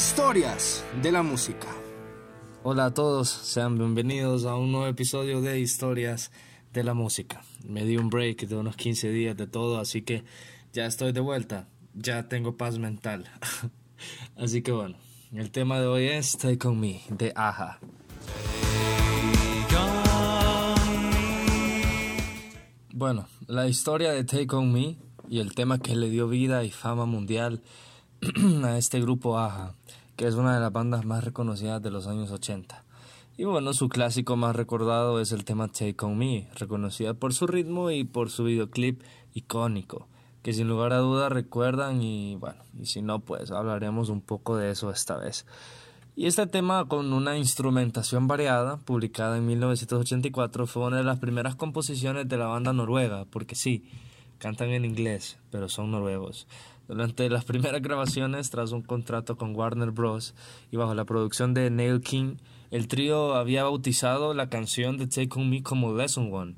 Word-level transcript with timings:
Historias 0.00 0.82
de 1.02 1.12
la 1.12 1.22
música. 1.22 1.68
Hola 2.62 2.86
a 2.86 2.94
todos, 2.94 3.28
sean 3.28 3.76
bienvenidos 3.76 4.46
a 4.46 4.56
un 4.56 4.72
nuevo 4.72 4.86
episodio 4.86 5.42
de 5.42 5.60
Historias 5.60 6.32
de 6.72 6.84
la 6.84 6.94
música. 6.94 7.42
Me 7.68 7.84
di 7.84 7.98
un 7.98 8.08
break 8.08 8.48
de 8.48 8.56
unos 8.56 8.76
15 8.76 9.10
días 9.10 9.36
de 9.36 9.46
todo, 9.46 9.78
así 9.78 10.00
que 10.00 10.24
ya 10.72 10.86
estoy 10.86 11.12
de 11.12 11.20
vuelta. 11.20 11.68
Ya 11.92 12.30
tengo 12.30 12.56
paz 12.56 12.78
mental. 12.78 13.26
así 14.38 14.62
que 14.62 14.72
bueno, 14.72 14.96
el 15.34 15.50
tema 15.50 15.78
de 15.78 15.86
hoy 15.86 16.06
es 16.06 16.38
Take 16.38 16.66
On 16.66 16.80
Me 16.80 17.02
de 17.10 17.34
Aja. 17.36 17.78
Bueno, 22.94 23.28
la 23.48 23.68
historia 23.68 24.12
de 24.12 24.24
Take 24.24 24.56
On 24.56 24.72
Me 24.72 24.96
y 25.28 25.40
el 25.40 25.54
tema 25.54 25.78
que 25.78 25.94
le 25.94 26.08
dio 26.08 26.26
vida 26.26 26.64
y 26.64 26.70
fama 26.70 27.04
mundial 27.04 27.60
a 28.64 28.76
este 28.76 29.00
grupo 29.00 29.38
Aja, 29.38 29.74
que 30.16 30.26
es 30.26 30.34
una 30.34 30.54
de 30.54 30.60
las 30.60 30.72
bandas 30.72 31.06
más 31.06 31.24
reconocidas 31.24 31.80
de 31.80 31.90
los 31.90 32.06
años 32.06 32.30
80. 32.30 32.84
Y 33.38 33.44
bueno, 33.44 33.72
su 33.72 33.88
clásico 33.88 34.36
más 34.36 34.54
recordado 34.54 35.20
es 35.20 35.32
el 35.32 35.46
tema 35.46 35.68
Take 35.68 35.96
On 36.02 36.18
Me, 36.18 36.46
reconocida 36.54 37.14
por 37.14 37.32
su 37.32 37.46
ritmo 37.46 37.90
y 37.90 38.04
por 38.04 38.28
su 38.28 38.44
videoclip 38.44 39.00
icónico, 39.32 40.06
que 40.42 40.52
sin 40.52 40.68
lugar 40.68 40.92
a 40.92 40.98
dudas 40.98 41.32
recuerdan 41.32 42.02
y 42.02 42.36
bueno, 42.36 42.62
y 42.78 42.84
si 42.84 43.00
no, 43.00 43.20
pues 43.20 43.50
hablaremos 43.50 44.10
un 44.10 44.20
poco 44.20 44.58
de 44.58 44.70
eso 44.70 44.90
esta 44.90 45.16
vez. 45.16 45.46
Y 46.14 46.26
este 46.26 46.46
tema, 46.46 46.88
con 46.88 47.14
una 47.14 47.38
instrumentación 47.38 48.26
variada, 48.26 48.76
publicada 48.76 49.38
en 49.38 49.46
1984, 49.46 50.66
fue 50.66 50.84
una 50.84 50.98
de 50.98 51.04
las 51.04 51.20
primeras 51.20 51.54
composiciones 51.54 52.28
de 52.28 52.36
la 52.36 52.48
banda 52.48 52.74
noruega, 52.74 53.24
porque 53.30 53.54
sí, 53.54 53.88
cantan 54.38 54.70
en 54.70 54.84
inglés, 54.84 55.38
pero 55.50 55.70
son 55.70 55.90
noruegos. 55.90 56.46
Durante 56.90 57.30
las 57.30 57.44
primeras 57.44 57.80
grabaciones, 57.82 58.50
tras 58.50 58.72
un 58.72 58.82
contrato 58.82 59.36
con 59.36 59.54
Warner 59.54 59.92
Bros. 59.92 60.34
y 60.72 60.76
bajo 60.76 60.92
la 60.92 61.04
producción 61.04 61.54
de 61.54 61.70
Neil 61.70 62.00
King, 62.00 62.34
el 62.72 62.88
trío 62.88 63.36
había 63.36 63.62
bautizado 63.62 64.34
la 64.34 64.48
canción 64.48 64.98
de 64.98 65.06
Take 65.06 65.30
On 65.36 65.48
Me 65.48 65.62
como 65.62 65.94
Lesson 65.94 66.34
One, 66.34 66.56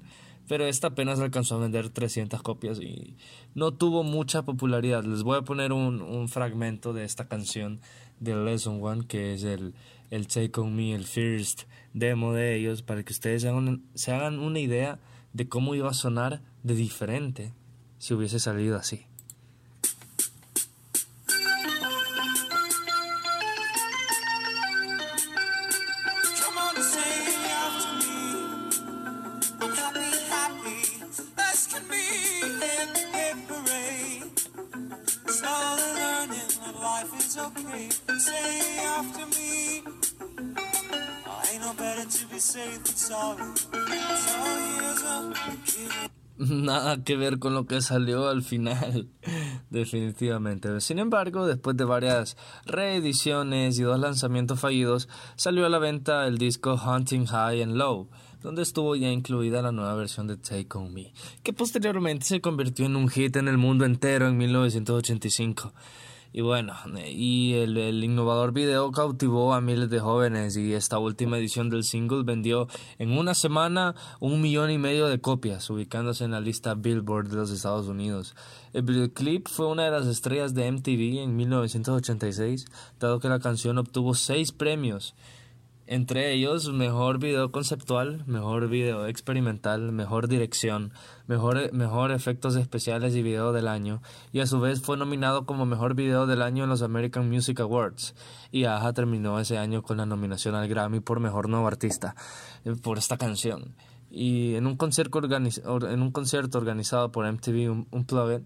pero 0.48 0.64
esta 0.64 0.86
apenas 0.86 1.20
alcanzó 1.20 1.56
a 1.56 1.58
vender 1.58 1.90
300 1.90 2.40
copias 2.40 2.80
y 2.80 3.14
no 3.54 3.74
tuvo 3.74 4.04
mucha 4.04 4.42
popularidad. 4.42 5.04
Les 5.04 5.22
voy 5.22 5.36
a 5.36 5.42
poner 5.42 5.70
un, 5.70 6.28
fragmento 6.30 6.94
de 6.94 7.04
esta 7.04 7.28
canción 7.28 7.82
de 8.18 8.34
Lesson 8.34 8.82
One, 8.82 9.06
que 9.06 9.34
es 9.34 9.44
el, 9.44 9.74
el 10.10 10.28
Take 10.28 10.58
On 10.58 10.74
Me, 10.74 10.94
el 10.94 11.04
first 11.04 11.64
demo 11.92 12.32
de 12.32 12.56
ellos, 12.56 12.80
para 12.80 13.02
que 13.02 13.12
ustedes 13.12 13.42
se 13.42 14.12
hagan 14.12 14.38
una 14.38 14.60
idea 14.60 14.98
de 15.34 15.46
cómo 15.46 15.74
iba 15.74 15.90
a 15.90 15.94
sonar 15.94 16.40
de 16.62 16.74
diferente 16.74 17.52
si 17.98 18.14
hubiese 18.14 18.40
salido 18.40 18.78
así. 18.78 19.11
Nada 46.38 47.04
que 47.04 47.16
ver 47.16 47.38
con 47.38 47.54
lo 47.54 47.66
que 47.66 47.80
salió 47.80 48.28
al 48.28 48.42
final, 48.42 49.08
definitivamente. 49.70 50.80
Sin 50.80 50.98
embargo, 50.98 51.46
después 51.46 51.76
de 51.76 51.84
varias 51.84 52.36
reediciones 52.66 53.78
y 53.78 53.82
dos 53.82 54.00
lanzamientos 54.00 54.58
fallidos, 54.58 55.08
salió 55.36 55.66
a 55.66 55.68
la 55.68 55.78
venta 55.78 56.26
el 56.26 56.38
disco 56.38 56.74
Hunting 56.74 57.26
High 57.26 57.62
and 57.62 57.76
Low, 57.76 58.08
donde 58.42 58.62
estuvo 58.62 58.96
ya 58.96 59.10
incluida 59.10 59.62
la 59.62 59.70
nueva 59.72 59.94
versión 59.94 60.26
de 60.26 60.36
Take 60.36 60.66
On 60.74 60.92
Me, 60.92 61.12
que 61.44 61.52
posteriormente 61.52 62.26
se 62.26 62.40
convirtió 62.40 62.86
en 62.86 62.96
un 62.96 63.08
hit 63.08 63.36
en 63.36 63.46
el 63.46 63.58
mundo 63.58 63.84
entero 63.84 64.26
en 64.26 64.36
1985. 64.36 65.72
Y 66.34 66.40
bueno, 66.40 66.74
y 67.06 67.54
el, 67.54 68.02
innovador 68.02 68.52
video 68.52 68.90
cautivó 68.90 69.52
a 69.52 69.60
miles 69.60 69.90
de 69.90 70.00
jóvenes 70.00 70.56
y 70.56 70.72
esta 70.72 70.98
última 70.98 71.36
edición 71.36 71.68
del 71.68 71.84
single 71.84 72.22
vendió 72.22 72.68
en 72.98 73.12
una 73.18 73.34
semana 73.34 73.94
un 74.18 74.40
millón 74.40 74.70
y 74.70 74.78
medio 74.78 75.08
de 75.08 75.20
copias, 75.20 75.68
ubicándose 75.68 76.24
en 76.24 76.30
la 76.30 76.40
lista 76.40 76.74
Billboard 76.74 77.28
de 77.28 77.36
los 77.36 77.50
Estados 77.50 77.86
Unidos. 77.86 78.34
El 78.72 78.82
videoclip 78.82 79.46
fue 79.46 79.66
una 79.66 79.84
de 79.84 79.90
las 79.90 80.06
estrellas 80.06 80.54
de 80.54 80.72
MTV 80.72 81.22
en 81.22 81.36
1986, 81.36 82.64
dado 82.98 83.20
que 83.20 83.28
la 83.28 83.38
canción 83.38 83.76
obtuvo 83.76 84.14
seis 84.14 84.52
premios 84.52 85.14
entre 85.92 86.32
ellos, 86.32 86.72
mejor 86.72 87.18
video 87.18 87.52
conceptual, 87.52 88.24
mejor 88.26 88.68
video 88.68 89.06
experimental, 89.06 89.92
mejor 89.92 90.26
dirección, 90.26 90.90
mejor, 91.26 91.70
mejor 91.74 92.12
efectos 92.12 92.56
especiales 92.56 93.14
y 93.14 93.22
video 93.22 93.52
del 93.52 93.68
año, 93.68 94.00
y 94.32 94.40
a 94.40 94.46
su 94.46 94.58
vez 94.58 94.80
fue 94.80 94.96
nominado 94.96 95.44
como 95.44 95.66
mejor 95.66 95.94
video 95.94 96.26
del 96.26 96.40
año 96.40 96.64
en 96.64 96.70
los 96.70 96.80
American 96.80 97.28
Music 97.28 97.60
Awards. 97.60 98.14
Y 98.50 98.64
Aja 98.64 98.94
terminó 98.94 99.38
ese 99.38 99.58
año 99.58 99.82
con 99.82 99.98
la 99.98 100.06
nominación 100.06 100.54
al 100.54 100.66
Grammy 100.66 101.00
por 101.00 101.20
mejor 101.20 101.50
nuevo 101.50 101.66
artista 101.66 102.16
eh, 102.64 102.74
por 102.82 102.96
esta 102.96 103.18
canción. 103.18 103.74
Y 104.10 104.54
en 104.54 104.66
un 104.66 104.78
concierto, 104.78 105.20
en 105.22 106.02
un 106.02 106.10
concierto 106.10 106.56
organizado 106.56 107.12
por 107.12 107.30
MTV 107.30 107.86
Unplugged, 107.90 108.42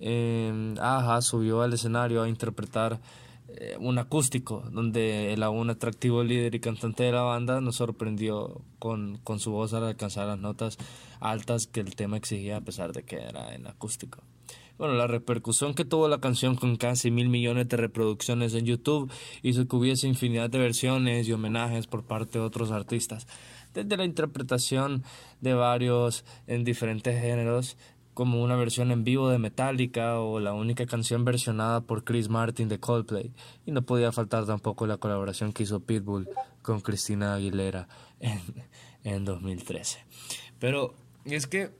eh, 0.00 0.74
Aja 0.80 1.20
subió 1.20 1.60
al 1.60 1.74
escenario 1.74 2.22
a 2.22 2.30
interpretar 2.30 2.98
eh, 3.56 3.76
un 3.78 3.98
acústico, 3.98 4.64
donde 4.70 5.32
el 5.32 5.42
aún 5.42 5.70
atractivo 5.70 6.22
líder 6.22 6.54
y 6.54 6.60
cantante 6.60 7.04
de 7.04 7.12
la 7.12 7.22
banda 7.22 7.60
nos 7.60 7.76
sorprendió 7.76 8.62
con, 8.78 9.18
con 9.24 9.40
su 9.40 9.50
voz 9.50 9.74
al 9.74 9.84
alcanzar 9.84 10.26
las 10.26 10.38
notas 10.38 10.78
altas 11.20 11.66
que 11.66 11.80
el 11.80 11.94
tema 11.94 12.16
exigía 12.16 12.58
a 12.58 12.60
pesar 12.60 12.92
de 12.92 13.04
que 13.04 13.16
era 13.16 13.54
en 13.54 13.66
acústico. 13.66 14.18
Bueno, 14.78 14.94
la 14.94 15.06
repercusión 15.06 15.74
que 15.74 15.84
tuvo 15.84 16.08
la 16.08 16.20
canción 16.20 16.56
con 16.56 16.76
casi 16.76 17.10
mil 17.10 17.28
millones 17.28 17.68
de 17.68 17.76
reproducciones 17.76 18.54
en 18.54 18.64
YouTube 18.64 19.12
hizo 19.42 19.68
que 19.68 19.76
hubiese 19.76 20.08
infinidad 20.08 20.50
de 20.50 20.58
versiones 20.58 21.28
y 21.28 21.32
homenajes 21.32 21.86
por 21.86 22.04
parte 22.04 22.38
de 22.38 22.44
otros 22.44 22.70
artistas. 22.70 23.26
Desde 23.74 23.96
la 23.96 24.04
interpretación 24.04 25.04
de 25.40 25.54
varios 25.54 26.24
en 26.46 26.64
diferentes 26.64 27.20
géneros, 27.20 27.76
como 28.14 28.42
una 28.42 28.56
versión 28.56 28.90
en 28.90 29.04
vivo 29.04 29.28
de 29.30 29.38
Metallica 29.38 30.20
o 30.20 30.40
la 30.40 30.52
única 30.52 30.86
canción 30.86 31.24
versionada 31.24 31.80
por 31.80 32.04
Chris 32.04 32.28
Martin 32.28 32.68
de 32.68 32.78
Coldplay. 32.78 33.32
Y 33.64 33.72
no 33.72 33.82
podía 33.82 34.12
faltar 34.12 34.46
tampoco 34.46 34.86
la 34.86 34.98
colaboración 34.98 35.52
que 35.52 35.62
hizo 35.62 35.80
Pitbull 35.80 36.28
con 36.60 36.80
Cristina 36.80 37.34
Aguilera 37.34 37.88
en, 38.20 38.40
en 39.04 39.24
2013. 39.24 40.04
Pero 40.58 40.94
es 41.24 41.46
que 41.46 41.70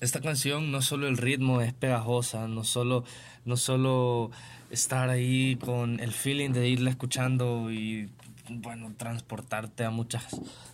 esta 0.00 0.20
canción 0.20 0.70
no 0.70 0.80
solo 0.80 1.08
el 1.08 1.16
ritmo 1.16 1.60
es 1.60 1.72
pegajosa, 1.72 2.48
no 2.48 2.64
solo, 2.64 3.04
no 3.44 3.56
solo 3.56 4.30
estar 4.70 5.10
ahí 5.10 5.56
con 5.56 6.00
el 6.00 6.12
feeling 6.12 6.50
de 6.50 6.68
irla 6.68 6.90
escuchando 6.90 7.70
y 7.70 8.10
bueno, 8.48 8.92
transportarte 8.96 9.84
a 9.84 9.90
muchas, 9.90 10.24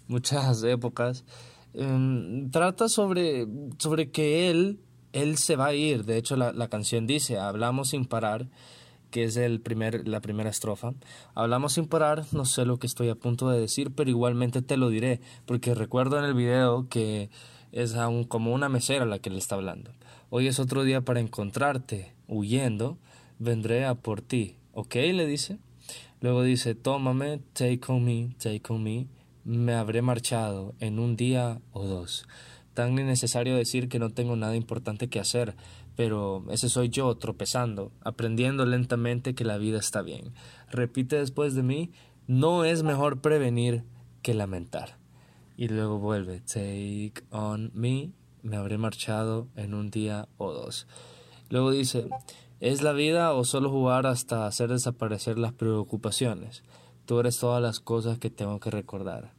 muchas 0.06 0.62
épocas 0.62 1.25
Em, 1.74 2.50
trata 2.50 2.88
sobre, 2.88 3.46
sobre 3.78 4.10
que 4.10 4.50
él, 4.50 4.80
él 5.12 5.36
se 5.36 5.56
va 5.56 5.66
a 5.66 5.74
ir. 5.74 6.04
De 6.04 6.16
hecho, 6.16 6.36
la, 6.36 6.52
la 6.52 6.68
canción 6.68 7.06
dice, 7.06 7.38
hablamos 7.38 7.90
sin 7.90 8.04
parar, 8.06 8.48
que 9.10 9.24
es 9.24 9.36
el 9.36 9.60
primer, 9.60 10.08
la 10.08 10.20
primera 10.20 10.50
estrofa. 10.50 10.94
Hablamos 11.34 11.74
sin 11.74 11.86
parar, 11.86 12.24
no 12.32 12.44
sé 12.44 12.64
lo 12.64 12.78
que 12.78 12.86
estoy 12.86 13.08
a 13.08 13.14
punto 13.14 13.48
de 13.48 13.60
decir, 13.60 13.92
pero 13.94 14.10
igualmente 14.10 14.62
te 14.62 14.76
lo 14.76 14.88
diré, 14.88 15.20
porque 15.46 15.75
recuerdo 15.75 16.19
en 16.19 16.25
el 16.25 16.34
video 16.34 16.88
que 16.88 17.31
es 17.72 17.94
aún 17.94 18.25
como 18.25 18.52
una 18.52 18.69
mesera 18.69 19.06
la 19.06 19.19
que 19.19 19.31
le 19.31 19.38
está 19.38 19.54
hablando. 19.54 19.93
Hoy 20.31 20.46
es 20.46 20.58
otro 20.58 20.84
día 20.84 21.02
para 21.02 21.20
encontrarte, 21.20 22.14
huyendo, 22.26 22.98
vendré 23.38 23.87
a 23.87 23.94
por 23.94 24.20
ti. 24.20 24.56
¿Ok? 24.72 24.94
le 24.94 25.26
dice. 25.26 25.58
Luego 26.20 26.43
dice, 26.43 26.75
tómame, 26.75 27.40
take 27.52 27.81
on 27.88 28.04
me, 28.04 28.34
take 28.38 28.62
on 28.69 28.82
me 28.82 29.06
me 29.48 29.72
habré 29.72 30.02
marchado 30.02 30.74
en 30.78 30.98
un 30.98 31.16
día 31.16 31.62
o 31.72 31.86
dos. 31.86 32.28
Tan 32.74 32.98
innecesario 32.98 33.56
decir 33.56 33.88
que 33.88 33.98
no 33.98 34.10
tengo 34.10 34.36
nada 34.36 34.54
importante 34.54 35.08
que 35.08 35.20
hacer, 35.20 35.56
pero 35.96 36.44
ese 36.50 36.68
soy 36.68 36.90
yo 36.90 37.16
tropezando, 37.16 37.90
aprendiendo 38.02 38.66
lentamente 38.66 39.34
que 39.34 39.44
la 39.44 39.56
vida 39.56 39.78
está 39.78 40.02
bien. 40.02 40.34
Repite 40.70 41.16
después 41.16 41.54
de 41.54 41.62
mí, 41.62 41.92
no 42.26 42.66
es 42.66 42.82
mejor 42.82 43.22
prevenir 43.22 43.84
que 44.20 44.34
lamentar. 44.34 44.98
Y 45.56 45.68
luego 45.68 45.98
vuelve, 45.98 46.40
take 46.40 47.14
on 47.30 47.70
me, 47.72 48.12
me 48.42 48.58
habré 48.58 48.76
marchado 48.76 49.48
en 49.56 49.72
un 49.72 49.90
día 49.90 50.28
o 50.36 50.52
dos. 50.52 50.86
Luego 51.48 51.70
dice, 51.70 52.10
¿es 52.60 52.82
la 52.82 52.92
vida 52.92 53.32
o 53.32 53.44
solo 53.44 53.70
jugar 53.70 54.06
hasta 54.06 54.46
hacer 54.46 54.68
desaparecer 54.68 55.38
las 55.38 55.54
preocupaciones? 55.54 56.64
Tú 57.06 57.18
eres 57.18 57.38
todas 57.38 57.62
las 57.62 57.80
cosas 57.80 58.18
que 58.18 58.28
tengo 58.28 58.60
que 58.60 58.70
recordar. 58.70 59.38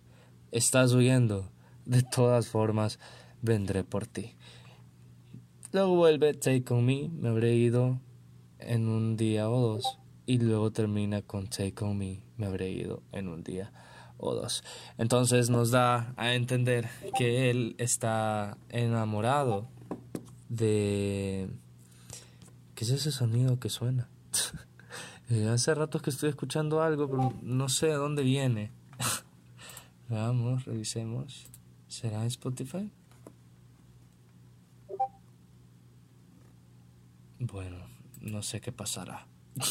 Estás 0.51 0.93
huyendo. 0.93 1.51
De 1.85 2.01
todas 2.01 2.47
formas, 2.47 2.99
vendré 3.41 3.83
por 3.83 4.07
ti. 4.07 4.35
Luego 5.71 5.95
vuelve 5.95 6.33
Take 6.33 6.65
On 6.73 6.83
Me. 6.83 7.09
Me 7.09 7.29
habré 7.29 7.53
ido 7.53 7.99
en 8.57 8.87
un 8.87 9.15
día 9.15 9.49
o 9.49 9.59
dos. 9.59 9.99
y 10.25 10.37
luego 10.37 10.71
termina 10.71 11.23
con 11.23 11.47
Take 11.47 11.83
On 11.83 11.97
Me, 11.97 12.23
me 12.37 12.45
habré 12.45 12.69
ido 12.69 13.01
en 13.11 13.27
un 13.29 13.43
día 13.43 13.71
o 14.17 14.35
dos. 14.35 14.63
Entonces 14.97 15.49
nos 15.49 15.71
da 15.71 16.13
a 16.17 16.33
entender 16.33 16.87
que 17.17 17.49
él 17.49 17.75
está 17.79 18.57
enamorado 18.69 19.67
de... 20.49 21.49
¿Qué 22.75 22.85
es 22.85 22.91
ese 22.91 23.11
sonido 23.11 23.59
que 23.59 23.69
suena? 23.69 24.09
Eh, 25.31 25.47
hace 25.47 25.75
rato 25.75 25.99
que 25.99 26.09
estoy 26.09 26.29
escuchando 26.29 26.81
algo, 26.81 27.07
pero 27.07 27.35
no 27.43 27.69
sé 27.69 27.85
de 27.85 27.93
dónde 27.93 28.23
viene. 28.23 28.71
Vamos, 30.09 30.65
revisemos. 30.65 31.45
¿Será 31.87 32.25
Spotify? 32.25 32.91
Bueno, 37.39 37.77
no 38.19 38.41
sé 38.41 38.59
qué 38.59 38.71
pasará. 38.71 39.27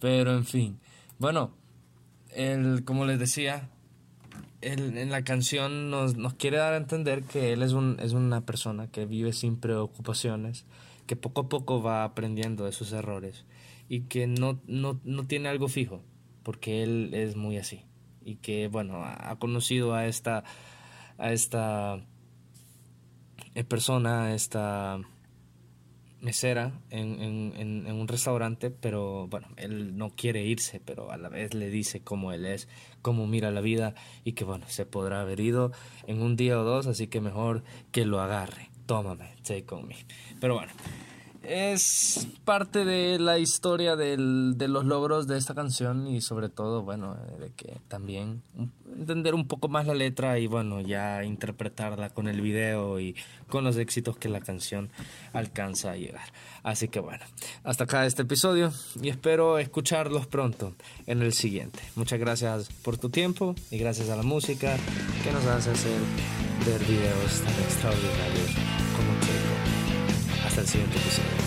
Pero 0.00 0.34
en 0.34 0.44
fin. 0.44 0.78
Bueno, 1.18 1.52
el, 2.34 2.84
como 2.84 3.06
les 3.06 3.18
decía, 3.18 3.70
en 4.60 5.10
la 5.10 5.24
canción 5.24 5.90
nos, 5.90 6.16
nos, 6.16 6.34
quiere 6.34 6.58
dar 6.58 6.74
a 6.74 6.76
entender 6.76 7.22
que 7.22 7.52
él 7.52 7.62
es, 7.62 7.72
un, 7.72 7.96
es 8.00 8.12
una 8.12 8.42
persona 8.42 8.88
que 8.90 9.06
vive 9.06 9.32
sin 9.32 9.56
preocupaciones, 9.56 10.66
que 11.06 11.16
poco 11.16 11.42
a 11.42 11.48
poco 11.48 11.82
va 11.82 12.04
aprendiendo 12.04 12.66
de 12.66 12.72
sus 12.72 12.92
errores 12.92 13.44
y 13.88 14.02
que 14.02 14.26
no, 14.26 14.60
no, 14.66 15.00
no 15.04 15.26
tiene 15.26 15.48
algo 15.48 15.68
fijo, 15.68 16.02
porque 16.42 16.82
él 16.82 17.14
es 17.14 17.34
muy 17.34 17.56
así. 17.56 17.84
Y 18.24 18.36
que, 18.36 18.68
bueno, 18.68 19.02
ha 19.04 19.36
conocido 19.38 19.94
a 19.94 20.06
esta, 20.06 20.44
a 21.18 21.32
esta 21.32 22.00
eh, 23.54 23.64
persona, 23.64 24.24
a 24.24 24.34
esta 24.34 25.00
mesera 26.20 26.72
en, 26.90 27.20
en, 27.20 27.86
en, 27.86 27.92
un 27.92 28.08
restaurante, 28.08 28.70
pero 28.70 29.28
bueno, 29.28 29.48
él 29.56 29.96
no 29.96 30.10
quiere 30.10 30.44
irse, 30.44 30.80
pero 30.80 31.10
a 31.12 31.16
la 31.16 31.28
vez 31.28 31.54
le 31.54 31.70
dice 31.70 32.00
cómo 32.00 32.32
él 32.32 32.44
es, 32.44 32.68
cómo 33.02 33.26
mira 33.26 33.50
la 33.50 33.60
vida 33.60 33.94
y 34.24 34.32
que 34.32 34.44
bueno, 34.44 34.66
se 34.68 34.84
podrá 34.84 35.20
haber 35.20 35.40
ido 35.40 35.72
en 36.06 36.22
un 36.22 36.36
día 36.36 36.58
o 36.60 36.64
dos, 36.64 36.86
así 36.86 37.06
que 37.06 37.20
mejor 37.20 37.62
que 37.92 38.04
lo 38.04 38.20
agarre. 38.20 38.70
Tómame, 38.86 39.34
take 39.42 39.66
on 39.70 39.86
me. 39.86 39.96
Pero 40.40 40.54
bueno, 40.54 40.72
es 41.48 42.28
parte 42.44 42.84
de 42.84 43.18
la 43.18 43.38
historia 43.38 43.96
del, 43.96 44.54
de 44.56 44.68
los 44.68 44.84
logros 44.84 45.26
de 45.26 45.38
esta 45.38 45.54
canción 45.54 46.06
y 46.06 46.20
sobre 46.20 46.48
todo, 46.48 46.82
bueno, 46.82 47.16
de 47.40 47.50
que 47.50 47.80
también 47.88 48.42
entender 48.96 49.34
un 49.34 49.46
poco 49.46 49.68
más 49.68 49.86
la 49.86 49.94
letra 49.94 50.38
y 50.38 50.46
bueno, 50.46 50.80
ya 50.80 51.24
interpretarla 51.24 52.10
con 52.10 52.28
el 52.28 52.40
video 52.40 53.00
y 53.00 53.16
con 53.48 53.64
los 53.64 53.76
éxitos 53.76 54.16
que 54.16 54.28
la 54.28 54.40
canción 54.40 54.90
alcanza 55.32 55.92
a 55.92 55.96
llegar. 55.96 56.32
Así 56.62 56.88
que 56.88 57.00
bueno, 57.00 57.24
hasta 57.64 57.84
acá 57.84 58.06
este 58.06 58.22
episodio 58.22 58.72
y 59.00 59.08
espero 59.08 59.58
escucharlos 59.58 60.26
pronto 60.26 60.74
en 61.06 61.22
el 61.22 61.32
siguiente. 61.32 61.80
Muchas 61.94 62.18
gracias 62.18 62.68
por 62.82 62.98
tu 62.98 63.10
tiempo 63.10 63.54
y 63.70 63.78
gracias 63.78 64.10
a 64.10 64.16
la 64.16 64.22
música 64.22 64.76
que 65.22 65.32
nos 65.32 65.44
hace 65.46 65.70
hacer 65.70 66.00
ver 66.66 66.80
videos 66.84 67.40
tan 67.40 67.54
extraordinarios 67.64 68.50
como 68.96 70.46
Hasta 70.46 70.60
el 70.60 70.66
siguiente 70.66 70.96
episodio. 70.98 71.37